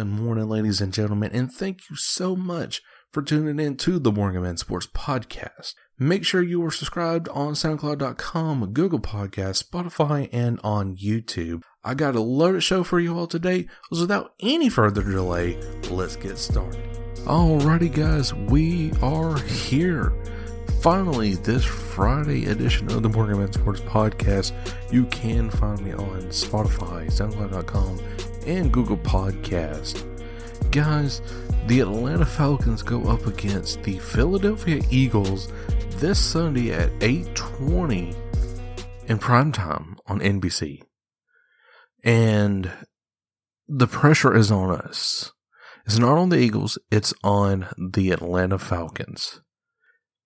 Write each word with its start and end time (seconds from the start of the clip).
Good 0.00 0.06
morning, 0.06 0.48
ladies 0.48 0.80
and 0.80 0.94
gentlemen, 0.94 1.30
and 1.34 1.52
thank 1.52 1.90
you 1.90 1.96
so 1.96 2.34
much 2.34 2.80
for 3.12 3.20
tuning 3.20 3.60
in 3.60 3.76
to 3.76 3.98
the 3.98 4.10
Morgan 4.10 4.40
Man 4.44 4.56
Sports 4.56 4.86
Podcast. 4.86 5.74
Make 5.98 6.24
sure 6.24 6.40
you 6.40 6.64
are 6.64 6.70
subscribed 6.70 7.28
on 7.28 7.52
SoundCloud.com, 7.52 8.72
Google 8.72 8.98
Podcasts, 8.98 9.62
Spotify, 9.62 10.30
and 10.32 10.58
on 10.64 10.96
YouTube. 10.96 11.60
I 11.84 11.92
got 11.92 12.16
a 12.16 12.20
loaded 12.22 12.62
show 12.62 12.82
for 12.82 12.98
you 12.98 13.14
all 13.14 13.26
today. 13.26 13.66
So 13.92 14.00
without 14.00 14.32
any 14.40 14.70
further 14.70 15.02
delay, 15.02 15.60
let's 15.90 16.16
get 16.16 16.38
started. 16.38 16.82
Alrighty, 17.26 17.94
guys, 17.94 18.32
we 18.32 18.92
are 19.02 19.38
here. 19.40 20.14
Finally, 20.80 21.34
this 21.34 21.62
Friday 21.62 22.46
edition 22.46 22.90
of 22.90 23.02
the 23.02 23.08
Morgan 23.10 23.38
Man 23.38 23.52
Sports 23.52 23.82
Podcast, 23.82 24.52
you 24.90 25.04
can 25.04 25.50
find 25.50 25.78
me 25.84 25.92
on 25.92 26.22
Spotify, 26.30 27.08
SoundCloud.com, 27.08 27.98
and 28.46 28.72
Google 28.72 28.96
Podcast. 28.96 30.06
Guys, 30.70 31.20
the 31.66 31.80
Atlanta 31.80 32.26
Falcons 32.26 32.82
go 32.82 33.02
up 33.04 33.26
against 33.26 33.82
the 33.82 33.98
Philadelphia 33.98 34.82
Eagles 34.90 35.52
this 35.96 36.18
Sunday 36.18 36.72
at 36.72 36.90
8:20 37.00 38.14
in 39.06 39.18
prime 39.18 39.52
time 39.52 39.96
on 40.06 40.20
NBC. 40.20 40.82
And 42.04 42.70
the 43.68 43.86
pressure 43.86 44.34
is 44.34 44.50
on 44.50 44.70
us. 44.70 45.32
It's 45.86 45.98
not 45.98 46.18
on 46.18 46.28
the 46.28 46.38
Eagles, 46.38 46.78
it's 46.90 47.12
on 47.22 47.66
the 47.76 48.10
Atlanta 48.10 48.58
Falcons. 48.58 49.40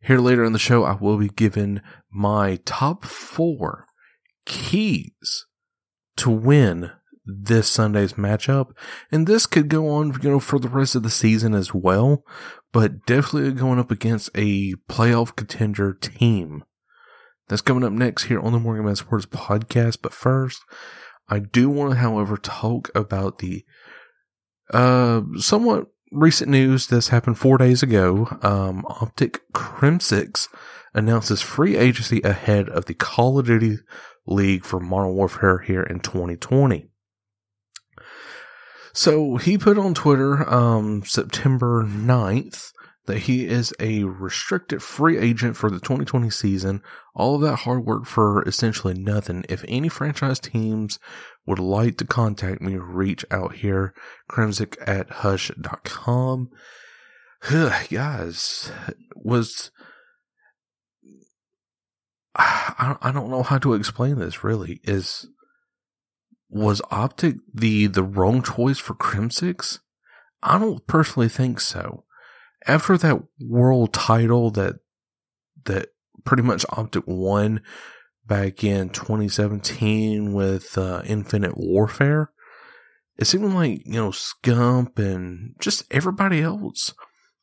Here 0.03 0.19
later 0.19 0.45
in 0.45 0.53
the 0.53 0.59
show, 0.59 0.85
I 0.85 0.93
will 0.95 1.17
be 1.17 1.29
giving 1.29 1.81
my 2.11 2.59
top 2.67 3.05
four 3.05 3.87
keys 4.45 5.47
to 6.17 6.31
win 6.31 6.91
this 7.25 7.69
Sunday's 7.69 8.15
matchup. 8.15 8.73
And 9.11 9.27
this 9.27 9.47
could 9.47 9.69
go 9.69 9.89
on, 9.89 10.19
you 10.23 10.31
know, 10.31 10.41
for 10.41 10.59
the 10.59 10.69
rest 10.69 10.95
of 10.95 11.03
the 11.03 11.11
season 11.11 11.55
as 11.55 11.75
well, 11.75 12.25
but 12.73 13.07
definitely 13.07 13.53
going 13.53 13.79
up 13.79 13.91
against 13.91 14.31
a 14.35 14.75
playoff 14.89 15.35
contender 15.35 15.95
team. 15.95 16.65
That's 17.49 17.63
coming 17.63 17.85
up 17.85 17.93
next 17.93 18.25
here 18.25 18.41
on 18.41 18.53
the 18.53 18.59
Morgan 18.59 18.87
Man 18.87 18.97
Sports 18.97 19.27
podcast. 19.27 19.99
But 20.03 20.15
first, 20.15 20.63
I 21.29 21.39
do 21.39 21.69
want 21.69 21.93
to, 21.93 21.99
however, 21.99 22.37
talk 22.37 22.91
about 22.95 23.39
the 23.39 23.65
uh, 24.73 25.23
somewhat 25.37 25.87
recent 26.11 26.51
news 26.51 26.87
that's 26.87 27.09
happened 27.09 27.39
four 27.39 27.59
days 27.59 27.83
ago. 27.83 28.39
Um, 28.43 28.85
Optic 28.87 29.41
Crimsix 29.53 30.49
announces 30.95 31.43
free 31.43 31.77
agency 31.77 32.23
ahead 32.23 32.69
of 32.69 32.87
the 32.87 32.95
Call 32.95 33.39
of 33.39 33.47
Duty 33.47 33.79
League 34.27 34.65
for 34.65 34.81
Modern 34.81 35.15
Warfare 35.15 35.59
here 35.59 35.83
in 35.83 36.01
2020. 36.01 36.89
So 38.95 39.37
he 39.37 39.59
put 39.59 39.77
on 39.77 39.93
Twitter 39.93 40.49
um, 40.49 41.03
September 41.05 41.83
9th 41.85 42.71
that 43.07 43.19
he 43.19 43.45
is 43.45 43.75
a 43.81 44.05
restricted 44.05 44.83
free 44.83 45.19
agent 45.19 45.57
for 45.57 45.69
the 45.69 45.81
2020 45.81 46.31
season. 46.31 46.81
All 47.13 47.35
of 47.35 47.41
that 47.43 47.57
hard 47.57 47.85
work 47.85 48.07
for 48.07 48.43
essentially 48.45 48.95
nothing. 48.95 49.45
If 49.49 49.65
any 49.67 49.89
franchise 49.89 50.39
teams 50.39 51.01
would 51.45 51.59
like 51.59 51.99
to 51.99 52.07
contact 52.07 52.63
me, 52.63 52.77
reach 52.77 53.25
out 53.33 53.57
here, 53.57 53.95
crimsic 54.31 54.77
at 54.87 55.11
hush.com. 55.11 56.51
Guys, 57.91 58.73
was, 59.17 59.73
I, 62.37 62.97
I 63.03 63.11
don't 63.11 63.29
know 63.29 63.43
how 63.43 63.59
to 63.59 63.75
explain 63.75 64.21
this 64.21 64.45
really. 64.45 64.81
Is, 64.85 65.27
was 66.55 66.81
Optic 66.91 67.37
the, 67.53 67.87
the 67.89 68.03
wrong 68.03 68.43
choice 68.43 68.79
for 68.79 68.95
Crimsix? 68.95 69.81
I 70.43 70.59
don't 70.59 70.87
personally 70.87 71.29
think 71.29 71.61
so. 71.61 72.05
After 72.67 72.97
that 72.97 73.21
world 73.41 73.93
title 73.93 74.51
that, 74.53 74.77
that 75.65 75.89
pretty 76.25 76.43
much 76.43 76.65
Optic 76.71 77.05
won 77.07 77.61
back 78.27 78.65
in 78.65 78.89
2017 78.91 80.33
with 80.33 80.79
uh, 80.79 81.03
Infinite 81.05 81.57
Warfare, 81.57 82.31
it 83.17 83.27
seemed 83.27 83.53
like 83.53 83.83
you 83.85 83.93
know 83.93 84.11
Scump 84.11 84.99
and 84.99 85.55
just 85.61 85.85
everybody 85.91 86.41
else 86.41 86.95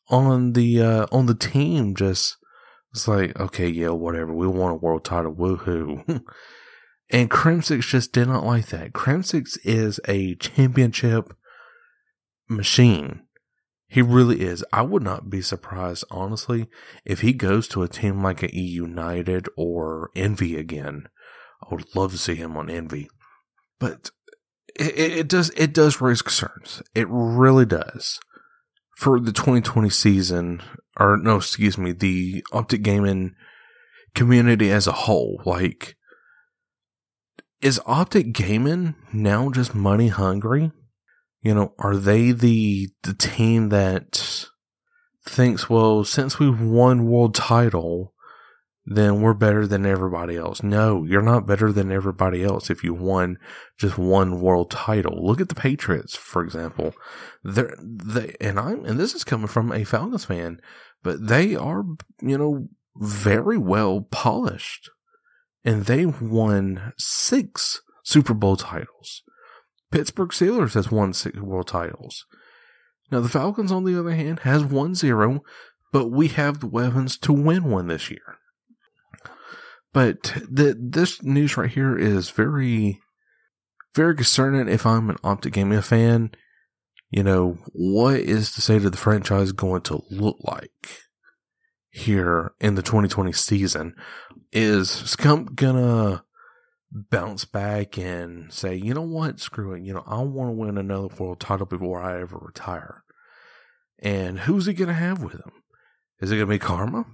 on 0.09 0.53
the 0.53 0.81
uh, 0.81 1.05
on 1.11 1.27
the 1.27 1.35
team 1.35 1.95
just 1.95 2.37
was 2.91 3.07
like, 3.07 3.39
okay, 3.39 3.67
yeah, 3.67 3.89
whatever, 3.89 4.33
we 4.33 4.47
want 4.47 4.73
a 4.73 4.75
world 4.75 5.05
title, 5.05 5.33
woohoo. 5.33 6.23
and 7.11 7.29
Crimsix 7.29 7.81
just 7.81 8.13
did 8.13 8.27
not 8.27 8.45
like 8.45 8.67
that. 8.67 8.93
Crimsix 8.93 9.57
is 9.63 9.99
a 10.07 10.35
championship 10.35 11.33
machine. 12.49 13.23
He 13.87 14.01
really 14.01 14.41
is. 14.41 14.63
I 14.71 14.83
would 14.83 15.03
not 15.03 15.29
be 15.29 15.41
surprised, 15.41 16.05
honestly, 16.09 16.67
if 17.03 17.19
he 17.19 17.33
goes 17.33 17.67
to 17.69 17.83
a 17.83 17.89
team 17.89 18.23
like 18.23 18.41
E 18.41 18.61
United 18.61 19.47
or 19.57 20.11
Envy 20.15 20.55
again. 20.55 21.09
I 21.61 21.75
would 21.75 21.93
love 21.93 22.13
to 22.13 22.17
see 22.17 22.35
him 22.35 22.55
on 22.55 22.69
Envy. 22.69 23.09
But 23.79 24.11
it, 24.79 24.97
it 24.97 25.27
does 25.27 25.49
it 25.51 25.73
does 25.73 25.99
raise 25.99 26.21
concerns. 26.21 26.81
It 26.95 27.07
really 27.09 27.65
does. 27.65 28.19
For 28.95 29.19
the 29.19 29.33
2020 29.33 29.89
season, 29.89 30.61
or 30.97 31.17
no, 31.17 31.37
excuse 31.37 31.77
me, 31.77 31.91
the 31.91 32.45
Optic 32.53 32.83
Gaming 32.83 33.35
community 34.13 34.71
as 34.71 34.87
a 34.87 34.91
whole, 34.91 35.41
like, 35.45 35.97
is 37.61 37.79
Optic 37.85 38.33
Gaming 38.33 38.95
now 39.13 39.49
just 39.49 39.75
money 39.75 40.07
hungry? 40.07 40.71
you 41.41 41.55
know, 41.55 41.73
are 41.79 41.95
they 41.95 42.31
the 42.31 42.89
the 43.03 43.13
team 43.13 43.69
that 43.69 44.45
thinks, 45.27 45.69
well, 45.69 46.03
since 46.03 46.39
we've 46.39 46.61
won 46.61 47.05
world 47.05 47.33
title, 47.33 48.13
then 48.85 49.21
we're 49.21 49.33
better 49.33 49.65
than 49.65 49.85
everybody 49.85 50.37
else? 50.37 50.61
No, 50.61 51.03
you're 51.03 51.21
not 51.21 51.47
better 51.47 51.71
than 51.71 51.91
everybody 51.91 52.43
else 52.43 52.69
if 52.69 52.83
you 52.83 52.93
won 52.93 53.37
just 53.77 53.97
one 53.97 54.39
world 54.39 54.69
title. 54.69 55.25
Look 55.25 55.41
at 55.41 55.49
the 55.49 55.55
Patriots, 55.55 56.15
for 56.15 56.43
example. 56.43 56.93
They're 57.43 57.75
they 57.81 58.35
and 58.39 58.59
I'm 58.59 58.85
and 58.85 58.99
this 58.99 59.15
is 59.15 59.23
coming 59.23 59.47
from 59.47 59.71
a 59.71 59.83
Falcons 59.83 60.25
fan, 60.25 60.61
but 61.01 61.27
they 61.27 61.55
are, 61.55 61.83
you 62.21 62.37
know, 62.37 62.67
very 62.95 63.57
well 63.57 64.01
polished. 64.11 64.91
And 65.63 65.85
they 65.85 66.05
won 66.05 66.93
six 66.97 67.81
Super 68.03 68.33
Bowl 68.33 68.55
titles. 68.55 69.23
Pittsburgh 69.91 70.29
Steelers 70.29 70.73
has 70.73 70.89
won 70.89 71.13
six 71.13 71.39
world 71.39 71.67
titles. 71.67 72.25
Now 73.11 73.19
the 73.19 73.29
Falcons, 73.29 73.71
on 73.71 73.83
the 73.83 73.99
other 73.99 74.11
hand, 74.11 74.39
has 74.39 74.63
won 74.63 74.95
zero, 74.95 75.43
but 75.91 76.07
we 76.07 76.29
have 76.29 76.59
the 76.59 76.67
weapons 76.67 77.17
to 77.19 77.33
win 77.33 77.65
one 77.65 77.87
this 77.87 78.09
year. 78.09 78.37
But 79.93 80.33
the, 80.49 80.77
this 80.79 81.21
news 81.21 81.57
right 81.57 81.69
here 81.69 81.97
is 81.97 82.29
very, 82.29 83.01
very 83.93 84.15
concerning. 84.15 84.69
If 84.69 84.85
I'm 84.85 85.09
an 85.09 85.17
Optic 85.23 85.53
Gaming 85.53 85.81
fan, 85.81 86.31
you 87.09 87.23
know 87.23 87.57
what 87.73 88.15
is 88.15 88.53
to 88.53 88.61
say 88.61 88.79
to 88.79 88.89
the 88.89 88.97
franchise 88.97 89.51
going 89.51 89.81
to 89.81 90.01
look 90.09 90.37
like 90.41 91.01
here 91.91 92.53
in 92.59 92.75
the 92.75 92.81
2020 92.81 93.31
season? 93.33 93.95
Is 94.51 94.89
Scump 94.89 95.55
gonna 95.55 96.23
bounce 96.91 97.45
back 97.45 97.97
and 97.97 98.51
say, 98.51 98.75
you 98.75 98.93
know 98.93 99.01
what, 99.01 99.39
screw 99.39 99.73
it. 99.73 99.83
You 99.83 99.93
know, 99.93 100.03
I 100.05 100.19
want 100.21 100.49
to 100.49 100.53
win 100.53 100.77
another 100.77 101.07
world 101.07 101.39
title 101.39 101.65
before 101.65 102.01
I 102.01 102.19
ever 102.19 102.37
retire. 102.37 103.03
And 103.99 104.39
who's 104.39 104.65
he 104.65 104.73
to 104.87 104.93
have 104.93 105.23
with 105.23 105.33
him? 105.33 105.51
Is 106.19 106.31
it 106.31 106.37
to 106.37 106.45
be 106.45 106.59
Karma? 106.59 107.05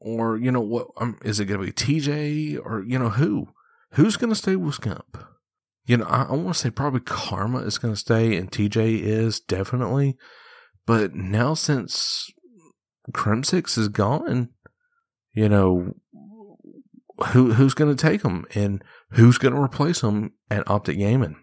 Or, 0.00 0.36
you 0.36 0.52
know, 0.52 0.60
what? 0.60 0.88
Um, 0.96 1.18
is 1.24 1.40
it 1.40 1.48
to 1.60 1.66
be 1.66 1.72
TJ? 1.72 2.60
Or, 2.62 2.82
you 2.82 2.98
know, 2.98 3.10
who? 3.10 3.48
Who's 3.92 4.16
to 4.30 4.36
stay 4.36 4.54
with 4.54 4.80
Scump? 4.80 5.26
You 5.86 5.96
know, 5.96 6.04
I, 6.04 6.24
I 6.24 6.32
want 6.32 6.54
to 6.54 6.54
say 6.54 6.70
probably 6.70 7.00
Karma 7.00 7.60
is 7.60 7.78
to 7.94 8.00
stay 8.00 8.36
and 8.36 8.50
TJ 8.50 9.00
is 9.00 9.40
definitely. 9.40 10.16
But 10.86 11.14
now 11.14 11.54
since 11.54 12.30
Crimsix 13.12 13.78
is 13.78 13.88
gone, 13.88 14.50
you 15.32 15.48
know, 15.48 15.94
who 17.28 17.54
who's 17.54 17.74
going 17.74 17.94
to 17.94 18.00
take 18.00 18.22
them 18.22 18.44
and 18.54 18.82
who's 19.12 19.38
going 19.38 19.54
to 19.54 19.60
replace 19.60 20.00
them 20.00 20.32
at 20.50 20.68
Optic 20.70 20.98
Gaming? 20.98 21.36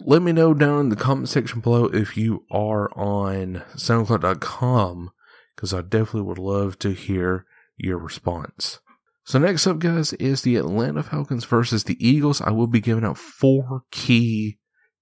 Let 0.00 0.22
me 0.22 0.32
know 0.32 0.54
down 0.54 0.80
in 0.80 0.88
the 0.88 0.96
comment 0.96 1.28
section 1.28 1.60
below 1.60 1.86
if 1.86 2.16
you 2.16 2.44
are 2.50 2.90
on 2.96 3.62
SoundCloud.com 3.76 5.10
because 5.54 5.74
I 5.74 5.82
definitely 5.82 6.22
would 6.22 6.38
love 6.38 6.78
to 6.80 6.92
hear 6.92 7.44
your 7.76 7.98
response. 7.98 8.80
So 9.24 9.38
next 9.38 9.66
up, 9.66 9.78
guys, 9.78 10.12
is 10.14 10.42
the 10.42 10.56
Atlanta 10.56 11.02
Falcons 11.02 11.44
versus 11.44 11.84
the 11.84 11.96
Eagles. 12.06 12.40
I 12.40 12.50
will 12.50 12.66
be 12.66 12.80
giving 12.80 13.04
out 13.04 13.18
four 13.18 13.82
key 13.90 14.58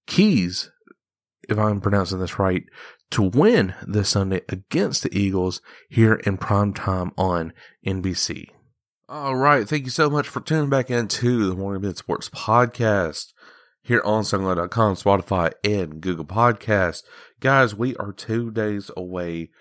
keys, 0.07 0.71
if 1.49 1.57
I'm 1.57 1.81
pronouncing 1.81 2.19
this 2.19 2.39
right, 2.39 2.63
to 3.13 3.21
win 3.21 3.75
this 3.85 4.09
Sunday 4.09 4.41
against 4.49 5.03
the 5.03 5.17
Eagles 5.17 5.61
here 5.87 6.15
in 6.25 6.37
prime 6.37 6.73
time 6.73 7.11
on 7.15 7.53
NBC. 7.85 8.49
All 9.07 9.35
right. 9.35 9.69
Thank 9.69 9.83
you 9.83 9.91
so 9.91 10.09
much 10.09 10.27
for 10.27 10.41
tuning 10.41 10.71
back 10.71 10.89
into 10.89 11.47
the 11.47 11.55
Morgan 11.55 11.83
Man 11.83 11.95
Sports 11.95 12.29
podcast 12.29 13.33
here 13.83 14.01
on 14.03 14.23
SoundCloud.com, 14.23 14.95
Spotify, 14.95 15.51
and 15.63 16.01
Google 16.01 16.25
Podcast. 16.25 17.03
Guys, 17.39 17.75
we 17.75 17.95
are 17.97 18.11
two 18.11 18.49
days 18.49 18.89
away 18.97 19.51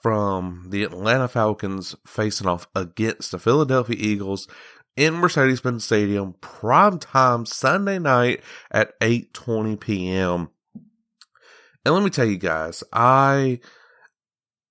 from 0.00 0.66
the 0.68 0.84
Atlanta 0.84 1.26
Falcons 1.26 1.96
facing 2.06 2.46
off 2.46 2.68
against 2.76 3.32
the 3.32 3.40
Philadelphia 3.40 3.96
Eagles 3.98 4.46
in 4.96 5.14
Mercedes-Benz 5.14 5.84
Stadium, 5.84 6.34
prime 6.40 7.00
time 7.00 7.44
Sunday 7.44 7.98
night 7.98 8.40
at 8.70 8.98
8:20 9.00 9.80
p.m. 9.80 10.50
And 11.84 11.94
let 11.94 12.02
me 12.02 12.10
tell 12.10 12.24
you 12.24 12.38
guys, 12.38 12.82
I 12.92 13.60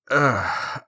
uh, 0.09 0.79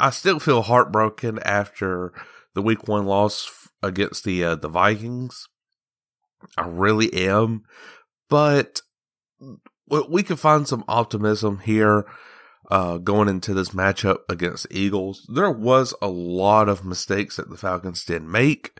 I 0.00 0.10
still 0.10 0.38
feel 0.38 0.62
heartbroken 0.62 1.38
after 1.40 2.12
the 2.54 2.62
week 2.62 2.88
one 2.88 3.04
loss 3.04 3.68
against 3.82 4.24
the 4.24 4.44
uh, 4.44 4.54
the 4.54 4.68
Vikings. 4.68 5.48
I 6.56 6.66
really 6.66 7.12
am, 7.28 7.64
but 8.28 8.80
we 9.88 10.22
can 10.22 10.36
find 10.36 10.66
some 10.66 10.84
optimism 10.88 11.58
here 11.60 12.06
uh, 12.70 12.98
going 12.98 13.28
into 13.28 13.54
this 13.54 13.70
matchup 13.70 14.18
against 14.28 14.66
Eagles. 14.70 15.26
There 15.32 15.50
was 15.50 15.94
a 16.00 16.08
lot 16.08 16.68
of 16.68 16.84
mistakes 16.84 17.36
that 17.36 17.50
the 17.50 17.56
Falcons 17.56 18.04
did 18.04 18.22
make 18.22 18.78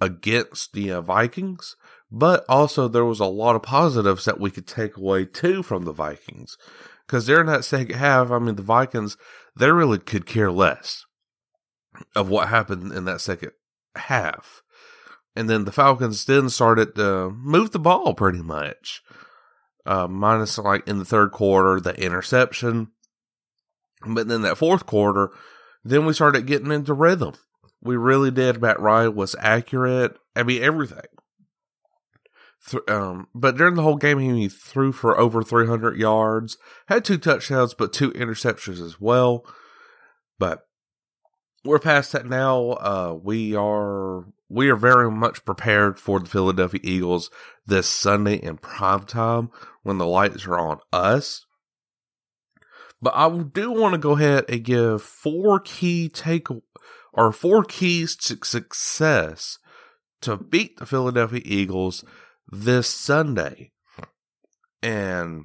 against 0.00 0.72
the 0.72 0.92
uh, 0.92 1.00
Vikings, 1.00 1.76
but 2.10 2.44
also 2.48 2.88
there 2.88 3.04
was 3.04 3.20
a 3.20 3.26
lot 3.26 3.56
of 3.56 3.62
positives 3.62 4.24
that 4.24 4.40
we 4.40 4.50
could 4.50 4.66
take 4.66 4.96
away 4.96 5.24
too 5.24 5.62
from 5.62 5.84
the 5.84 5.92
Vikings. 5.92 6.56
Because 7.06 7.26
during 7.26 7.46
that 7.46 7.64
second 7.64 7.96
half, 7.96 8.30
I 8.30 8.38
mean, 8.38 8.56
the 8.56 8.62
Vikings, 8.62 9.16
they 9.56 9.70
really 9.70 9.98
could 9.98 10.26
care 10.26 10.50
less 10.50 11.04
of 12.14 12.28
what 12.28 12.48
happened 12.48 12.92
in 12.92 13.04
that 13.04 13.20
second 13.20 13.52
half. 13.96 14.62
And 15.36 15.48
then 15.48 15.64
the 15.64 15.72
Falcons 15.72 16.24
then 16.24 16.50
started 16.50 16.94
to 16.96 17.30
move 17.30 17.70
the 17.70 17.78
ball 17.78 18.14
pretty 18.14 18.42
much. 18.42 19.02
Uh, 19.86 20.06
minus 20.06 20.58
like 20.58 20.86
in 20.86 20.98
the 20.98 21.04
third 21.04 21.32
quarter, 21.32 21.80
the 21.80 21.94
interception. 22.00 22.88
But 24.06 24.28
then 24.28 24.42
that 24.42 24.58
fourth 24.58 24.86
quarter, 24.86 25.30
then 25.84 26.06
we 26.06 26.12
started 26.12 26.46
getting 26.46 26.72
into 26.72 26.94
rhythm. 26.94 27.34
We 27.82 27.96
really 27.96 28.30
did. 28.30 28.60
Matt 28.60 28.80
Ryan 28.80 29.14
was 29.14 29.34
accurate. 29.38 30.16
I 30.36 30.42
mean, 30.42 30.62
everything. 30.62 31.00
Th- 32.68 32.82
um, 32.88 33.28
but 33.34 33.56
during 33.56 33.74
the 33.74 33.82
whole 33.82 33.96
game, 33.96 34.18
he 34.18 34.48
threw 34.48 34.92
for 34.92 35.18
over 35.18 35.42
300 35.42 35.96
yards, 35.96 36.58
had 36.86 37.04
two 37.04 37.18
touchdowns, 37.18 37.74
but 37.74 37.92
two 37.92 38.10
interceptions 38.12 38.84
as 38.84 39.00
well. 39.00 39.44
But 40.38 40.66
we're 41.64 41.78
past 41.78 42.12
that 42.12 42.26
now. 42.26 42.70
Uh, 42.72 43.18
we 43.22 43.54
are 43.54 44.24
we 44.48 44.68
are 44.68 44.76
very 44.76 45.10
much 45.10 45.44
prepared 45.44 45.98
for 45.98 46.18
the 46.18 46.28
Philadelphia 46.28 46.80
Eagles 46.82 47.30
this 47.66 47.86
Sunday 47.86 48.36
in 48.36 48.56
prime 48.56 49.04
time 49.04 49.50
when 49.82 49.98
the 49.98 50.06
lights 50.06 50.46
are 50.46 50.58
on 50.58 50.80
us. 50.92 51.46
But 53.02 53.14
I 53.14 53.28
do 53.38 53.72
want 53.72 53.92
to 53.92 53.98
go 53.98 54.12
ahead 54.12 54.44
and 54.48 54.64
give 54.64 55.02
four 55.02 55.60
key 55.60 56.08
take 56.08 56.48
or 57.12 57.32
four 57.32 57.64
keys 57.64 58.16
to 58.16 58.38
success 58.42 59.58
to 60.20 60.36
beat 60.36 60.78
the 60.78 60.86
Philadelphia 60.86 61.40
Eagles 61.44 62.04
this 62.50 62.88
Sunday. 62.88 63.72
And 64.82 65.44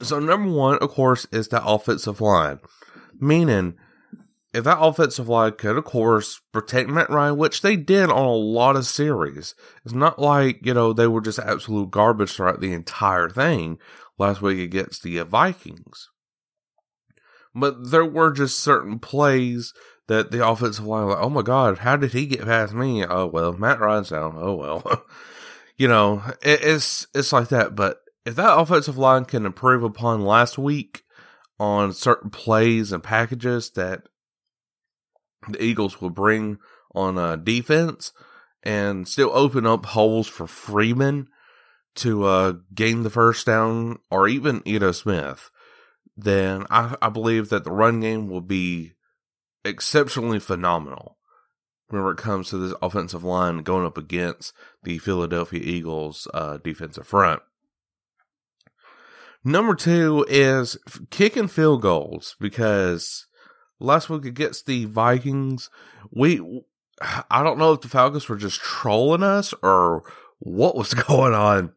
so 0.00 0.18
number 0.18 0.50
one, 0.50 0.78
of 0.78 0.90
course, 0.90 1.26
is 1.32 1.48
the 1.48 1.64
offensive 1.64 2.20
line. 2.20 2.60
Meaning 3.18 3.74
if 4.52 4.64
that 4.64 4.80
offensive 4.80 5.28
line 5.28 5.52
could, 5.52 5.76
of 5.76 5.84
course, 5.84 6.40
protect 6.52 6.88
Matt 6.88 7.08
Ryan, 7.08 7.36
which 7.38 7.62
they 7.62 7.76
did 7.76 8.10
on 8.10 8.24
a 8.24 8.32
lot 8.32 8.76
of 8.76 8.86
series, 8.86 9.54
it's 9.84 9.94
not 9.94 10.18
like, 10.18 10.64
you 10.64 10.74
know, 10.74 10.92
they 10.92 11.06
were 11.06 11.22
just 11.22 11.38
absolute 11.38 11.90
garbage 11.90 12.32
throughout 12.32 12.60
the 12.60 12.72
entire 12.72 13.30
thing 13.30 13.78
last 14.18 14.42
week 14.42 14.58
against 14.58 15.02
the 15.02 15.18
Vikings. 15.22 16.10
But 17.54 17.90
there 17.90 18.04
were 18.04 18.32
just 18.32 18.58
certain 18.58 18.98
plays 18.98 19.72
that 20.08 20.30
the 20.30 20.46
offensive 20.46 20.84
line 20.84 21.08
like, 21.08 21.18
oh 21.20 21.30
my 21.30 21.42
God, 21.42 21.78
how 21.78 21.96
did 21.96 22.12
he 22.12 22.26
get 22.26 22.44
past 22.44 22.74
me? 22.74 23.04
Oh 23.04 23.26
well, 23.26 23.52
Matt 23.52 23.80
Ryan's 23.80 24.10
down. 24.10 24.34
Oh 24.36 24.54
well. 24.54 25.04
you 25.76 25.88
know, 25.88 26.22
it, 26.42 26.60
it's 26.62 27.06
it's 27.14 27.32
like 27.32 27.48
that. 27.48 27.74
But 27.74 27.98
if 28.24 28.36
that 28.36 28.58
offensive 28.58 28.98
line 28.98 29.24
can 29.24 29.46
improve 29.46 29.82
upon 29.82 30.24
last 30.24 30.58
week 30.58 31.02
on 31.58 31.92
certain 31.92 32.30
plays 32.30 32.92
and 32.92 33.02
packages 33.02 33.70
that 33.70 34.02
the 35.48 35.62
Eagles 35.62 36.00
will 36.00 36.10
bring 36.10 36.58
on 36.94 37.18
uh, 37.18 37.36
defense 37.36 38.12
and 38.62 39.08
still 39.08 39.30
open 39.32 39.66
up 39.66 39.86
holes 39.86 40.28
for 40.28 40.46
Freeman 40.46 41.28
to 41.94 42.24
uh, 42.24 42.54
gain 42.74 43.02
the 43.02 43.10
first 43.10 43.46
down 43.46 43.98
or 44.10 44.28
even 44.28 44.62
Ito 44.64 44.92
Smith, 44.92 45.50
then 46.16 46.64
I, 46.70 46.96
I 47.02 47.08
believe 47.08 47.48
that 47.50 47.64
the 47.64 47.72
run 47.72 48.00
game 48.00 48.28
will 48.28 48.40
be 48.40 48.92
exceptionally 49.64 50.38
phenomenal 50.38 51.18
whenever 51.92 52.12
it 52.12 52.18
comes 52.18 52.48
to 52.48 52.56
this 52.56 52.74
offensive 52.80 53.22
line 53.22 53.58
going 53.58 53.84
up 53.84 53.98
against 53.98 54.54
the 54.82 54.96
Philadelphia 54.98 55.60
Eagles 55.62 56.26
uh, 56.32 56.56
defensive 56.56 57.06
front. 57.06 57.42
Number 59.44 59.74
two 59.74 60.24
is 60.28 60.78
kicking 61.10 61.48
field 61.48 61.82
goals 61.82 62.34
because 62.40 63.26
last 63.78 64.08
week 64.08 64.24
against 64.24 64.64
the 64.64 64.86
Vikings, 64.86 65.68
we 66.10 66.40
I 67.30 67.42
don't 67.42 67.58
know 67.58 67.72
if 67.72 67.82
the 67.82 67.88
Falcons 67.88 68.28
were 68.28 68.36
just 68.36 68.60
trolling 68.60 69.22
us 69.22 69.52
or 69.62 70.04
what 70.38 70.76
was 70.76 70.94
going 71.08 71.34
on. 71.34 71.72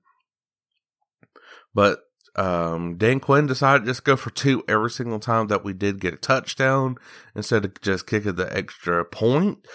But 1.73 1.99
um, 2.37 2.97
Dan 2.97 3.19
Quinn 3.19 3.47
decided 3.47 3.81
to 3.81 3.91
just 3.91 4.05
go 4.05 4.15
for 4.15 4.29
two 4.29 4.63
every 4.67 4.91
single 4.91 5.19
time 5.19 5.47
that 5.47 5.65
we 5.65 5.73
did 5.73 5.99
get 5.99 6.13
a 6.13 6.17
touchdown 6.17 6.97
instead 7.35 7.65
of 7.65 7.81
just 7.81 8.07
kicking 8.07 8.35
the 8.35 8.55
extra 8.55 9.03
point. 9.03 9.65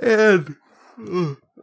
And 0.00 0.56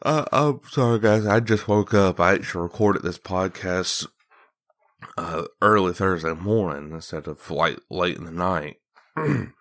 uh, 0.03 0.25
I'm 0.31 0.61
sorry, 0.69 0.99
guys. 0.99 1.25
I 1.25 1.39
just 1.39 1.67
woke 1.67 1.93
up. 1.93 2.19
I 2.19 2.33
actually 2.33 2.63
recorded 2.63 3.03
this 3.03 3.17
podcast 3.17 4.07
uh, 5.17 5.45
early 5.61 5.93
Thursday 5.93 6.33
morning 6.33 6.91
instead 6.91 7.27
of 7.27 7.49
like 7.49 7.79
late 7.89 8.17
in 8.17 8.25
the 8.25 8.31
night. 8.31 8.77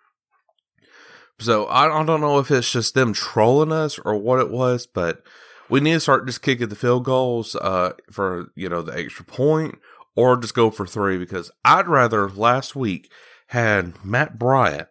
So 1.39 1.65
I, 1.65 2.01
I 2.01 2.03
don't 2.03 2.21
know 2.21 2.39
if 2.39 2.49
it's 2.49 2.71
just 2.71 2.93
them 2.93 3.13
trolling 3.13 3.71
us 3.71 3.99
or 3.99 4.17
what 4.17 4.39
it 4.39 4.49
was, 4.49 4.87
but 4.87 5.21
we 5.69 5.79
need 5.79 5.93
to 5.93 5.99
start 5.99 6.25
just 6.25 6.41
kicking 6.41 6.69
the 6.69 6.75
field 6.75 7.05
goals 7.05 7.55
uh, 7.55 7.93
for 8.11 8.51
you 8.55 8.69
know 8.69 8.81
the 8.81 8.97
extra 8.97 9.23
point, 9.23 9.77
or 10.15 10.37
just 10.37 10.55
go 10.55 10.71
for 10.71 10.87
three 10.87 11.17
because 11.17 11.51
I'd 11.63 11.87
rather 11.87 12.29
last 12.29 12.75
week 12.75 13.11
had 13.47 14.03
Matt 14.03 14.39
Bryant 14.39 14.87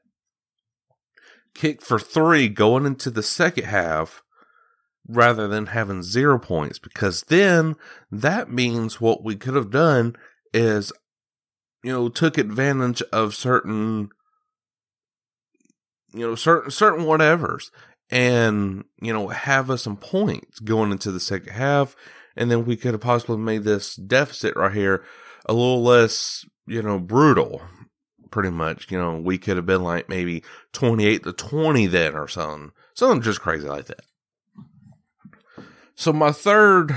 kick 1.57 1.83
for 1.83 1.99
three 1.99 2.49
going 2.49 2.87
into 2.87 3.11
the 3.11 3.23
second 3.23 3.65
half 3.65 4.23
rather 5.09 5.47
than 5.47 5.67
having 5.67 6.03
zero 6.03 6.39
points 6.39 6.79
because 6.79 7.23
then 7.29 7.77
that 8.11 8.51
means 8.51 9.01
what 9.01 9.23
we 9.23 9.37
could 9.37 9.55
have 9.55 9.71
done 9.71 10.17
is 10.53 10.93
you 11.85 11.93
know 11.93 12.09
took 12.09 12.39
advantage 12.39 13.03
of 13.13 13.35
certain 13.35 14.11
you 16.17 16.27
know, 16.27 16.35
certain 16.35 16.71
certain 16.71 17.05
whatevers. 17.05 17.71
and, 18.09 18.85
you 19.03 19.13
know, 19.13 19.29
have 19.29 19.69
us 19.69 19.83
some 19.83 19.97
points 19.97 20.61
going 20.61 20.93
into 20.93 21.11
the 21.11 21.21
second 21.21 21.53
half. 21.53 21.97
And 22.37 22.51
then 22.51 22.65
we 22.65 22.77
could 22.77 22.93
have 22.93 23.01
possibly 23.01 23.37
made 23.39 23.65
this 23.65 23.97
deficit 23.97 24.55
right 24.57 24.73
here 24.73 25.05
a 25.47 25.53
little 25.53 25.83
less, 25.83 26.45
you 26.67 26.83
know, 26.83 26.99
brutal. 27.01 27.63
Pretty 28.31 28.51
much, 28.51 28.91
you 28.91 28.99
know, 28.99 29.17
we 29.17 29.39
could 29.39 29.57
have 29.57 29.67
been 29.67 29.83
like 29.83 30.09
maybe 30.09 30.43
28 30.73 31.25
to 31.25 31.33
20 31.33 31.87
then 31.87 32.15
or 32.15 32.29
something. 32.29 32.73
Something 32.95 33.23
just 33.23 33.41
crazy 33.41 33.69
like 33.69 33.87
that. 33.87 34.03
So 35.95 36.13
my 36.13 36.33
third 36.33 36.95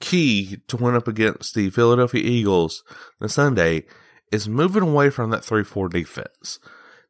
key 0.00 0.58
to 0.68 0.76
win 0.76 0.94
up 0.94 1.08
against 1.08 1.54
the 1.54 1.70
Philadelphia 1.70 2.22
Eagles 2.22 2.84
on 3.20 3.28
Sunday 3.28 3.84
is 4.30 4.48
moving 4.48 4.82
away 4.82 5.10
from 5.10 5.30
that 5.30 5.42
3-4 5.42 5.90
defense. 5.90 6.58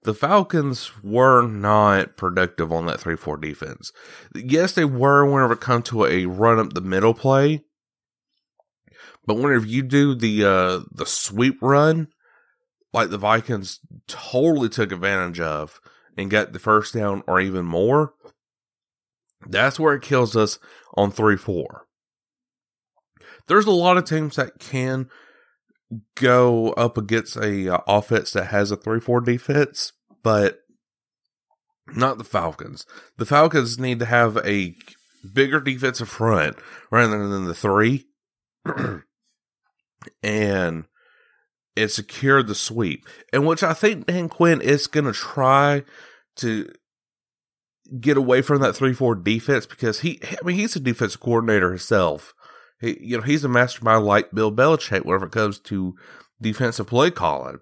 The 0.05 0.15
Falcons 0.15 0.93
were 1.03 1.47
not 1.47 2.17
productive 2.17 2.73
on 2.73 2.87
that 2.87 3.00
3-4 3.00 3.41
defense. 3.41 3.93
Yes, 4.35 4.73
they 4.73 4.85
were 4.85 5.27
whenever 5.27 5.55
it 5.55 5.61
come 5.61 5.83
to 5.85 6.07
a 6.07 6.27
run 6.27 6.59
up 6.59 6.73
the 6.73 6.81
middle 6.81 7.15
play. 7.15 7.65
But 9.27 9.37
whenever 9.37 9.67
you 9.67 9.83
do 9.83 10.15
the 10.15 10.45
uh, 10.45 10.81
the 10.91 11.05
sweep 11.05 11.59
run, 11.61 12.09
like 12.92 13.11
the 13.11 13.18
Vikings 13.18 13.80
totally 14.07 14.68
took 14.68 14.92
advantage 14.92 15.40
of 15.40 15.80
and 16.16 16.30
got 16.30 16.52
the 16.52 16.59
first 16.59 16.95
down 16.95 17.23
or 17.26 17.40
even 17.40 17.64
more, 17.64 18.14
that's 19.47 19.78
where 19.78 19.95
it 19.95 20.02
kills 20.02 20.37
us 20.37 20.59
on 20.95 21.11
3 21.11 21.37
4. 21.37 21.87
There's 23.47 23.66
a 23.66 23.71
lot 23.71 23.97
of 23.97 24.04
teams 24.04 24.37
that 24.37 24.59
can 24.59 25.09
go 26.14 26.71
up 26.73 26.99
against 26.99 27.37
a 27.37 27.75
uh, 27.75 27.80
offense 27.87 28.33
that 28.33 28.49
has 28.49 28.71
a 28.71 28.76
3-4 28.76 29.25
defense, 29.25 29.92
but 30.23 30.61
not 31.88 32.18
the 32.18 32.25
Falcons. 32.25 32.85
The 33.16 33.26
Falcons 33.26 33.78
need 33.78 33.99
to 34.00 34.04
have 34.04 34.37
a 34.45 34.75
bigger 35.33 35.61
defensive 35.61 36.09
front 36.09 36.57
rather 36.90 37.26
than 37.26 37.47
the 37.47 37.54
3 37.54 38.07
and 40.23 40.85
it 41.78 41.88
secured 41.90 42.47
the 42.47 42.54
sweep. 42.54 43.06
And 43.32 43.47
which 43.47 43.62
I 43.62 43.73
think 43.73 44.06
Dan 44.06 44.28
Quinn 44.28 44.61
is 44.61 44.87
going 44.87 45.06
to 45.06 45.12
try 45.12 45.85
to 46.37 46.70
get 48.00 48.16
away 48.16 48.42
from 48.42 48.61
that 48.61 48.75
3-4 48.75 49.25
defense 49.25 49.64
because 49.64 50.00
he 50.00 50.20
I 50.23 50.44
mean 50.44 50.56
he's 50.56 50.76
a 50.76 50.80
defensive 50.80 51.20
coordinator 51.20 51.70
himself 51.70 52.35
he, 52.80 52.99
you 53.00 53.16
know, 53.16 53.23
he's 53.23 53.44
a 53.44 53.49
mastermind 53.49 54.04
like 54.04 54.32
Bill 54.32 54.52
Belichick 54.52 55.04
whenever 55.04 55.26
it 55.26 55.32
comes 55.32 55.58
to 55.61 55.97
defensive 56.40 56.87
play 56.87 57.11
calling. 57.11 57.58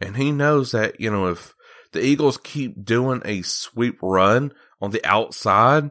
And 0.00 0.16
he 0.16 0.32
knows 0.32 0.72
that, 0.72 0.98
you 1.00 1.10
know, 1.10 1.26
if 1.26 1.54
the 1.92 2.04
Eagles 2.04 2.38
keep 2.38 2.84
doing 2.84 3.20
a 3.24 3.42
sweep 3.42 3.98
run 4.02 4.52
on 4.80 4.90
the 4.90 5.04
outside, 5.04 5.90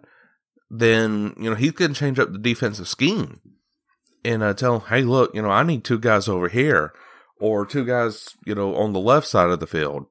then, 0.70 1.36
you 1.38 1.50
know, 1.50 1.56
he 1.56 1.72
can 1.72 1.94
change 1.94 2.18
up 2.20 2.32
the 2.32 2.40
defensive 2.40 2.88
scheme 2.88 3.40
and 4.24 4.44
uh, 4.44 4.54
tell 4.54 4.80
him, 4.80 4.88
hey, 4.90 5.04
look, 5.04 5.34
you 5.34 5.42
know, 5.42 5.50
I 5.50 5.64
need 5.64 5.84
two 5.84 6.00
guys 6.00 6.28
over 6.28 6.48
here 6.48 6.94
or 7.40 7.66
two 7.66 7.86
guys, 7.86 8.30
you 8.46 8.56
know, 8.56 8.76
on 8.76 8.94
the 8.94 9.00
left 9.00 9.28
side 9.28 9.50
of 9.50 9.60
the 9.60 9.68
field. 9.68 10.06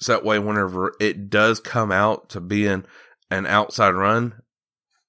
So 0.00 0.12
that 0.12 0.24
way, 0.24 0.38
whenever 0.38 0.94
it 1.00 1.28
does 1.30 1.60
come 1.60 1.90
out 1.90 2.28
to 2.30 2.40
being 2.40 2.84
an 3.30 3.46
outside 3.46 3.94
run, 3.94 4.42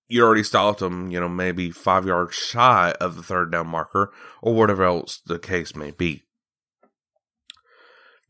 you 0.08 0.24
already 0.24 0.44
stopped 0.44 0.80
them, 0.80 1.12
you 1.12 1.20
know, 1.20 1.30
maybe 1.30 1.70
five 1.70 2.06
yards 2.06 2.36
shy 2.36 2.94
of 3.00 3.16
the 3.16 3.24
third 3.24 3.51
down 3.51 3.68
marker 3.68 4.12
or 4.42 4.56
whatever 4.56 4.84
else 4.84 5.22
the 5.25 5.38
case 5.38 5.75
may 5.75 5.92
be. 5.92 6.24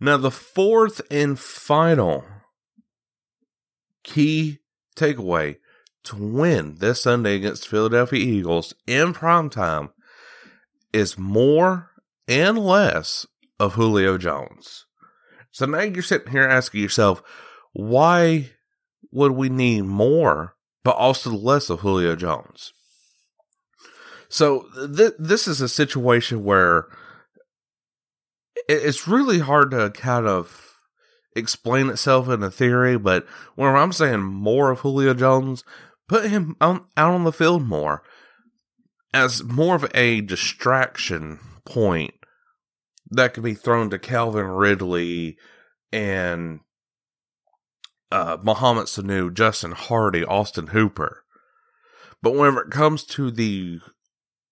Now, 0.02 0.18
the 0.18 0.32
fourth 0.32 1.02
and 1.10 1.40
final 1.40 2.26
key 4.04 4.60
takeaway 4.96 5.58
to 6.10 6.16
win 6.18 6.76
this 6.80 7.02
Sunday 7.02 7.36
against 7.36 7.68
Philadelphia 7.68 8.20
Eagles 8.20 8.74
in 8.86 9.14
prime 9.14 9.50
time 9.50 9.90
is 10.94 11.18
more 11.18 11.92
and 12.28 12.58
less 12.58 13.26
of 13.60 13.74
Julio 13.74 14.18
Jones. 14.18 14.86
So 15.52 15.66
now 15.66 15.82
you're 15.82 16.04
sitting 16.04 16.32
here 16.32 16.48
asking 16.48 16.82
yourself, 16.82 17.24
why 17.74 18.52
would 19.12 19.32
we 19.32 19.50
need 19.50 19.84
more 19.84 20.56
but 20.84 20.96
also 20.96 21.32
less 21.32 21.70
of 21.70 21.82
Julio 21.82 22.16
Jones. 22.16 22.74
So 24.28 24.68
th- 24.96 25.14
this 25.18 25.48
is 25.48 25.62
a 25.62 25.70
situation 25.70 26.44
where 26.44 26.88
it's 28.68 29.08
really 29.08 29.40
hard 29.40 29.72
to 29.72 29.90
kind 29.92 30.28
of 30.28 30.76
explain 31.36 31.90
itself 31.90 32.28
in 32.30 32.44
a 32.44 32.52
theory, 32.52 32.98
but 32.98 33.26
when 33.56 33.76
I'm 33.76 33.94
saying 33.94 34.22
more 34.22 34.72
of 34.72 34.80
Julio 34.80 35.14
Jones, 35.14 35.64
put 36.10 36.30
him 36.30 36.58
on, 36.60 36.86
out 36.98 37.14
on 37.14 37.24
the 37.24 37.32
field 37.32 37.66
more 37.66 38.04
as 39.14 39.44
more 39.44 39.76
of 39.76 39.90
a 39.94 40.22
distraction 40.22 41.40
point 41.66 42.14
that 43.10 43.34
could 43.34 43.44
be 43.44 43.54
thrown 43.54 43.90
to 43.90 43.98
Calvin 43.98 44.46
Ridley 44.46 45.38
and 45.92 46.60
uh, 48.12 48.38
Mohamed 48.42 48.86
Sanu, 48.86 49.34
Justin 49.34 49.72
Hardy, 49.72 50.26
Austin 50.26 50.68
Hooper. 50.68 51.24
But 52.22 52.34
whenever 52.34 52.64
it 52.64 52.72
comes 52.72 53.04
to 53.06 53.32
the 53.32 53.80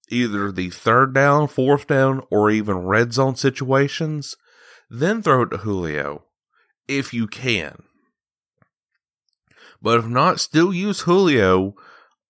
either 0.09 0.51
the 0.51 0.69
third 0.69 1.13
down, 1.13 1.47
fourth 1.47 1.87
down, 1.87 2.21
or 2.31 2.49
even 2.49 2.77
red 2.77 3.13
zone 3.13 3.35
situations, 3.35 4.35
then 4.89 5.21
throw 5.21 5.43
it 5.43 5.49
to 5.49 5.57
Julio 5.57 6.23
if 6.87 7.13
you 7.13 7.27
can. 7.27 7.83
But 9.81 10.00
if 10.00 10.07
not, 10.07 10.39
still 10.39 10.74
use 10.74 11.01
Julio 11.01 11.75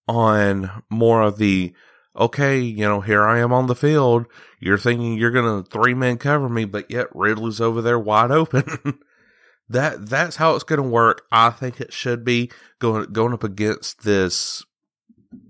on 0.08 0.84
more 0.89 1.22
of 1.22 1.38
the 1.38 1.74
okay, 2.16 2.60
you 2.60 2.86
know, 2.86 3.01
here 3.01 3.24
I 3.25 3.39
am 3.39 3.54
on 3.54 3.68
the 3.68 3.75
field. 3.75 4.25
You're 4.60 4.77
thinking 4.77 5.13
you're 5.13 5.32
to 5.63 5.70
three 5.70 5.94
man 5.94 6.18
cover 6.18 6.50
me, 6.50 6.66
but 6.66 6.89
yet 6.89 7.08
Ridley's 7.13 7.62
over 7.62 7.82
there 7.82 8.00
wide 8.00 8.32
open. 8.32 9.00
that 9.70 10.08
that's 10.08 10.38
how 10.38 10.56
it's 10.56 10.63
to 10.82 10.84
work. 10.84 11.24
I 11.32 11.51
think 11.51 11.80
it 11.80 11.94
should 11.94 12.25
be 12.25 12.51
going 12.80 13.12
going 13.12 13.34
up 13.34 13.44
against 13.44 14.04
this, 14.04 14.66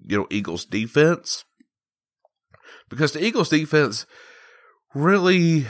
you 0.05 0.17
know, 0.17 0.27
Eagles 0.29 0.65
defense 0.65 1.45
because 2.89 3.11
the 3.11 3.23
Eagles 3.23 3.49
defense 3.49 4.05
really 4.93 5.65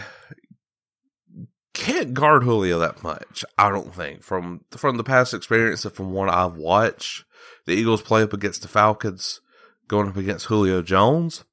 can't 1.78 2.14
guard 2.14 2.44
Julio 2.44 2.80
that 2.80 3.04
much. 3.04 3.46
I 3.58 3.70
don't 3.70 3.94
think 3.94 4.24
from 4.24 4.62
from 4.72 4.98
the 4.98 5.04
past 5.04 5.34
experience 5.34 5.86
and 5.86 5.94
from 5.94 6.12
what 6.12 6.30
I've 6.30 6.56
watched, 6.56 7.24
the 7.66 7.74
Eagles 7.74 8.02
play 8.02 8.24
up 8.24 8.34
against 8.34 8.64
the 8.64 8.68
Falcons, 8.68 9.42
going 9.88 10.10
up 10.10 10.18
against 10.18 10.48
Julio 10.48 10.82
Jones. 10.82 11.44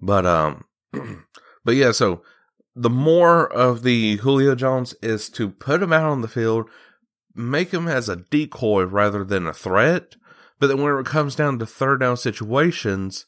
But 0.00 0.24
um, 0.24 0.64
but 1.64 1.74
yeah, 1.74 1.92
so 1.92 2.22
the 2.74 2.90
more 2.90 3.46
of 3.52 3.82
the 3.82 4.16
Julio 4.18 4.54
Jones 4.54 4.94
is 5.02 5.28
to 5.30 5.50
put 5.50 5.82
him 5.82 5.92
out 5.92 6.08
on 6.08 6.22
the 6.22 6.28
field, 6.28 6.68
make 7.34 7.72
him 7.72 7.88
as 7.88 8.08
a 8.08 8.16
decoy 8.16 8.84
rather 8.84 9.24
than 9.24 9.46
a 9.46 9.52
threat. 9.52 10.16
But 10.58 10.68
then 10.68 10.80
when 10.80 10.96
it 10.98 11.06
comes 11.06 11.34
down 11.34 11.58
to 11.58 11.66
third 11.66 12.00
down 12.00 12.16
situations, 12.16 13.26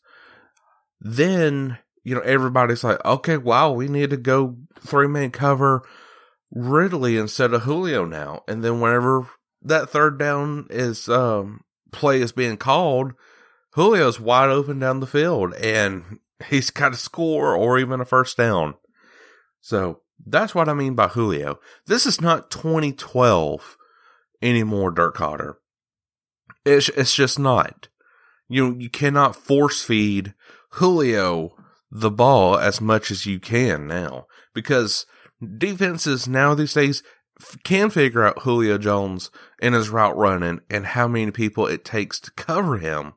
then, 1.01 1.79
you 2.05 2.15
know, 2.15 2.21
everybody's 2.23 2.85
like, 2.85 3.03
okay, 3.05 3.37
wow, 3.37 3.73
we 3.73 3.89
need 3.89 4.11
to 4.11 4.17
go 4.17 4.57
three 4.81 5.07
man 5.07 5.31
cover 5.31 5.83
Ridley 6.51 7.17
instead 7.17 7.55
of 7.55 7.63
Julio 7.63 8.05
now. 8.05 8.43
And 8.49 8.63
then 8.65 8.81
whenever 8.81 9.29
that 9.63 9.89
third 9.89 10.19
down 10.19 10.67
is, 10.71 11.09
um, 11.09 11.63
play 11.93 12.21
is 12.21 12.33
being 12.33 12.57
called, 12.57 13.13
Julio's 13.75 14.21
wide 14.21 14.51
open 14.51 14.79
down 14.79 15.01
the 15.01 15.07
field 15.07 15.55
and 15.55 16.19
he's 16.49 16.71
got 16.71 16.93
a 16.93 16.97
score 16.97 17.55
or 17.55 17.79
even 17.79 18.01
a 18.01 18.05
first 18.05 18.37
down. 18.37 18.75
So 19.61 20.01
that's 20.25 20.55
what 20.55 20.69
I 20.69 20.75
mean 20.75 20.95
by 20.95 21.09
Julio. 21.09 21.61
This 21.87 22.05
is 22.05 22.21
not 22.21 22.51
2012 22.51 23.77
anymore, 24.43 24.91
Dirk 24.91 25.17
Koetter. 25.17 25.55
It's, 26.65 26.89
it's 26.91 27.15
just 27.15 27.39
not. 27.39 27.89
You, 28.49 28.77
you 28.79 28.91
cannot 28.91 29.37
force 29.37 29.83
feed 29.83 30.35
Julio 30.71 31.57
the 31.95 32.11
ball 32.11 32.59
as 32.59 32.81
much 32.81 33.11
as 33.11 33.27
you 33.27 33.39
can 33.39 33.87
now 33.87 34.27
because 34.55 35.05
defenses 35.59 36.27
now 36.27 36.55
these 36.55 36.73
days 36.73 37.03
can 37.65 37.91
figure 37.91 38.25
out 38.25 38.41
Julio 38.41 38.79
Jones 38.79 39.31
and 39.61 39.75
his 39.75 39.91
route 39.91 40.17
running 40.17 40.61
and 40.71 40.87
how 40.87 41.07
many 41.07 41.31
people 41.31 41.67
it 41.67 41.85
takes 41.85 42.19
to 42.21 42.31
cover 42.33 42.79
him. 42.79 43.13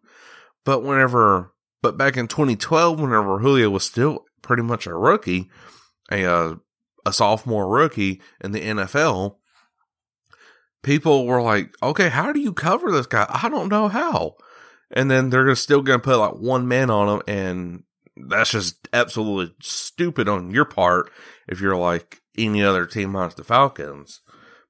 But 0.65 0.83
whenever, 0.83 1.53
but 1.81 1.97
back 1.97 2.17
in 2.17 2.27
2012, 2.27 2.99
whenever 2.99 3.39
Julio 3.39 3.69
was 3.69 3.85
still 3.85 4.25
pretty 4.41 4.63
much 4.63 4.87
a 4.87 4.93
rookie, 4.93 5.49
a 6.11 6.25
uh, 6.25 6.55
a 7.05 7.13
sophomore 7.13 7.69
rookie 7.69 8.19
in 8.41 8.51
the 8.51 8.61
NFL, 8.61 9.37
people 10.81 11.25
were 11.27 11.41
like, 11.41 11.75
"Okay, 11.83 12.09
how 12.09 12.33
do 12.33 12.39
you 12.39 12.51
cover 12.51 12.91
this 12.91 13.05
guy? 13.05 13.27
I 13.29 13.47
don't 13.47 13.69
know 13.69 13.87
how." 13.87 14.35
And 14.91 15.09
then 15.09 15.29
they're 15.29 15.53
still 15.55 15.81
going 15.81 15.99
to 15.99 16.03
put 16.03 16.17
like 16.17 16.33
one 16.33 16.67
man 16.67 16.89
on 16.89 17.07
him, 17.07 17.21
and 17.27 17.83
that's 18.17 18.51
just 18.51 18.87
absolutely 18.93 19.55
stupid 19.61 20.29
on 20.29 20.51
your 20.51 20.65
part 20.65 21.11
if 21.47 21.59
you're 21.59 21.75
like 21.75 22.21
any 22.37 22.63
other 22.63 22.85
team 22.85 23.11
minus 23.11 23.33
the 23.33 23.43
Falcons. 23.43 24.21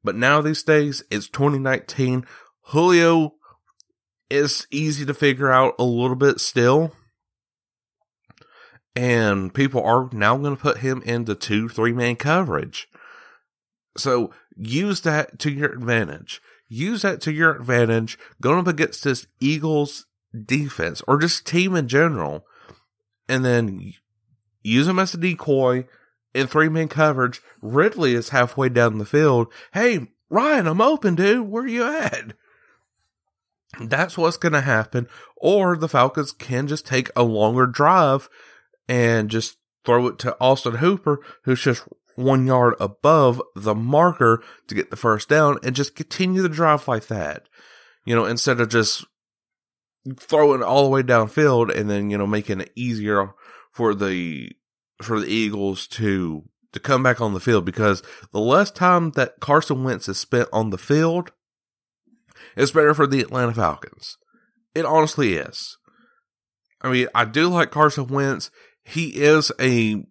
But 0.04 0.16
now 0.16 0.42
these 0.42 0.64
days, 0.64 1.04
it's 1.10 1.28
2019. 1.28 2.26
Julio 2.68 3.36
is 4.30 4.68
easy 4.72 5.06
to 5.06 5.14
figure 5.14 5.52
out 5.52 5.76
a 5.80 5.84
little 5.84 6.16
bit 6.16 6.40
still. 6.40 6.94
And 8.96 9.54
people 9.54 9.84
are 9.84 10.10
now 10.14 10.38
going 10.38 10.56
to 10.56 10.62
put 10.62 10.78
him 10.78 11.02
into 11.06 11.36
two, 11.36 11.68
three 11.68 11.92
man 11.92 12.16
coverage. 12.16 12.88
So 13.98 14.32
use 14.56 15.02
that 15.02 15.40
to 15.40 15.52
your 15.52 15.72
advantage. 15.72 16.42
Use 16.68 17.02
that 17.04 17.22
to 17.22 17.32
your 17.32 17.56
advantage 17.56 18.18
going 18.42 18.60
up 18.60 18.68
against 18.68 19.04
this 19.04 19.28
Eagles 19.40 20.06
defense 20.46 21.02
or 21.08 21.18
just 21.18 21.46
team 21.46 21.76
in 21.76 21.88
general. 21.88 22.46
And 23.28 23.44
then 23.44 23.94
use 24.62 24.88
him 24.88 25.00
as 25.00 25.14
a 25.14 25.18
decoy 25.18 25.86
in 26.34 26.48
three 26.48 26.70
man 26.70 26.88
coverage. 26.88 27.42
Ridley 27.62 28.14
is 28.14 28.30
halfway 28.30 28.70
down 28.70 28.98
the 28.98 29.06
field. 29.06 29.52
Hey, 29.74 30.08
Ryan, 30.30 30.68
I'm 30.68 30.82
open, 30.82 31.16
dude. 31.16 31.48
Where 31.48 31.66
you 31.66 31.84
at? 31.84 32.34
That's 33.80 34.18
what's 34.18 34.38
going 34.38 34.54
to 34.54 34.62
happen. 34.62 35.08
Or 35.38 35.76
the 35.76 35.90
Falcons 35.90 36.32
can 36.32 36.68
just 36.68 36.86
take 36.86 37.10
a 37.16 37.24
longer 37.24 37.66
drive 37.66 38.30
and 38.88 39.30
just 39.30 39.58
throw 39.86 40.08
it 40.08 40.20
to 40.20 40.36
Austin 40.40 40.76
Hooper, 40.76 41.20
who's 41.44 41.62
just 41.62 41.84
one 42.16 42.48
yard 42.48 42.76
above 42.80 43.42
the 43.56 43.76
marker 43.76 44.42
to 44.68 44.76
get 44.76 44.90
the 44.90 44.96
first 44.96 45.30
down 45.30 45.58
and 45.64 45.76
just 45.76 45.96
continue 45.96 46.42
the 46.42 46.50
drive 46.50 46.88
like 46.88 47.08
that. 47.08 47.48
You 48.06 48.16
know, 48.16 48.26
instead 48.26 48.62
of 48.62 48.70
just 48.70 49.06
throwing 50.18 50.64
all 50.64 50.84
the 50.84 50.90
way 50.90 51.02
downfield 51.02 51.76
and 51.76 51.90
then, 51.90 52.10
you 52.10 52.18
know, 52.18 52.28
making 52.28 52.62
it 52.62 52.72
easier 52.76 53.34
for 53.72 53.94
the 53.94 54.52
for 55.02 55.20
the 55.20 55.28
Eagles 55.28 55.88
to 55.88 56.44
to 56.72 56.80
come 56.80 57.04
back 57.04 57.22
on 57.22 57.34
the 57.34 57.40
field 57.40 57.66
because 57.66 58.04
the 58.32 58.40
less 58.40 58.70
time 58.70 59.12
that 59.12 59.40
Carson 59.40 59.84
Wentz 59.84 60.08
is 60.10 60.20
spent 60.20 60.50
on 60.52 60.70
the 60.70 60.78
field, 60.78 61.32
it's 62.56 62.72
better 62.72 62.94
for 62.94 63.08
the 63.08 63.22
Atlanta 63.22 63.54
Falcons. 63.54 64.18
It 64.74 64.86
honestly 64.86 65.34
is. 65.34 65.78
I 66.82 66.92
mean, 66.92 67.08
I 67.16 67.26
do 67.26 67.48
like 67.48 67.72
Carson 67.72 68.08
Wentz. 68.08 68.52
He 68.84 69.10
is 69.22 69.52
a 69.60 70.04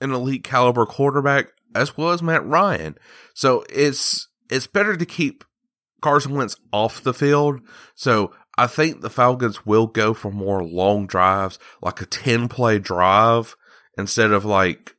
an 0.00 0.12
elite 0.12 0.44
caliber 0.44 0.86
quarterback 0.86 1.48
as 1.74 1.96
well 1.96 2.10
as 2.10 2.22
Matt 2.22 2.46
Ryan. 2.46 2.96
So 3.34 3.64
it's 3.68 4.28
it's 4.48 4.66
better 4.66 4.96
to 4.96 5.06
keep 5.06 5.44
Carson 6.00 6.34
Wentz 6.34 6.56
off 6.72 7.02
the 7.02 7.14
field. 7.14 7.60
So 7.94 8.32
I 8.60 8.66
think 8.66 9.00
the 9.00 9.08
Falcons 9.08 9.64
will 9.64 9.86
go 9.86 10.12
for 10.12 10.30
more 10.30 10.62
long 10.62 11.06
drives, 11.06 11.58
like 11.80 12.02
a 12.02 12.04
10 12.04 12.46
play 12.48 12.78
drive 12.78 13.56
instead 13.96 14.32
of 14.32 14.44
like 14.44 14.94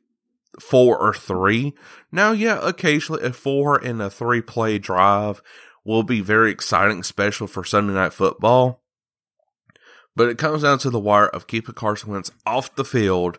four 0.58 0.98
or 0.98 1.14
three. 1.14 1.72
Now, 2.10 2.32
yeah, 2.32 2.58
occasionally 2.60 3.22
a 3.22 3.32
four 3.32 3.76
and 3.76 4.02
a 4.02 4.10
three 4.10 4.40
play 4.40 4.80
drive 4.80 5.40
will 5.84 6.02
be 6.02 6.20
very 6.20 6.50
exciting, 6.50 7.04
special 7.04 7.46
for 7.46 7.62
Sunday 7.62 7.92
night 7.94 8.12
football. 8.12 8.82
But 10.16 10.28
it 10.28 10.38
comes 10.38 10.62
down 10.62 10.78
to 10.78 10.90
the 10.90 10.98
wire 10.98 11.28
of 11.28 11.46
keeping 11.46 11.76
Carson 11.76 12.10
Wentz 12.10 12.32
off 12.44 12.74
the 12.74 12.84
field 12.84 13.38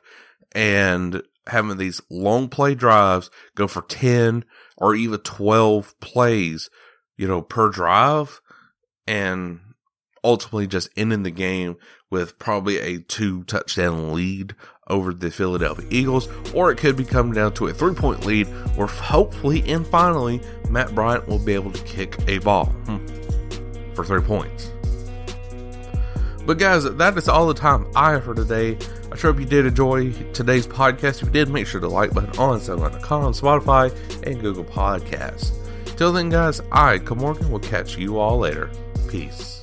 and 0.53 1.21
having 1.47 1.75
these 1.75 1.99
long 2.09 2.47
play 2.47 2.75
drives 2.75 3.29
go 3.55 3.67
for 3.67 3.81
10 3.81 4.45
or 4.77 4.95
even 4.95 5.19
12 5.19 5.99
plays, 5.99 6.69
you 7.17 7.27
know, 7.27 7.41
per 7.41 7.67
drive 7.67 8.39
and 9.05 9.59
ultimately 10.23 10.67
just 10.67 10.89
ending 10.95 11.23
the 11.23 11.31
game 11.31 11.77
with 12.09 12.37
probably 12.39 12.77
a 12.77 12.99
two 12.99 13.43
touchdown 13.43 14.13
lead 14.13 14.55
over 14.87 15.13
the 15.13 15.31
Philadelphia 15.31 15.87
Eagles, 15.89 16.27
or 16.53 16.71
it 16.71 16.77
could 16.77 16.95
be 16.95 17.05
coming 17.05 17.33
down 17.33 17.53
to 17.53 17.67
a 17.67 17.73
three 17.73 17.93
point 17.93 18.25
lead 18.25 18.47
where 18.75 18.87
hopefully 18.87 19.63
and 19.69 19.85
finally 19.87 20.41
Matt 20.69 20.93
Bryant 20.93 21.27
will 21.27 21.39
be 21.39 21.53
able 21.53 21.71
to 21.71 21.83
kick 21.83 22.17
a 22.27 22.39
ball 22.39 22.65
hmm, 22.65 23.05
for 23.93 24.05
three 24.05 24.21
points. 24.21 24.71
But 26.45 26.59
guys, 26.59 26.83
that 26.83 27.17
is 27.17 27.29
all 27.29 27.47
the 27.47 27.53
time 27.53 27.87
I 27.95 28.11
have 28.11 28.25
for 28.25 28.35
today. 28.35 28.77
I 29.11 29.15
sure 29.15 29.31
hope 29.31 29.39
you 29.39 29.45
did 29.45 29.65
enjoy 29.65 30.11
today's 30.33 30.67
podcast. 30.67 31.21
If 31.21 31.27
you 31.27 31.29
did, 31.29 31.47
make 31.47 31.67
sure 31.67 31.79
to 31.79 31.87
like 31.87 32.13
button 32.13 32.37
on 32.37 32.59
SoundCloud.com, 32.59 33.33
Spotify, 33.33 34.27
and 34.27 34.41
Google 34.41 34.65
Podcasts. 34.65 35.53
Till 35.95 36.11
then, 36.11 36.29
guys, 36.29 36.61
I, 36.71 36.97
Morgan, 36.97 37.49
will 37.49 37.59
catch 37.59 37.97
you 37.97 38.17
all 38.17 38.39
later. 38.39 38.69
Peace. 39.07 39.62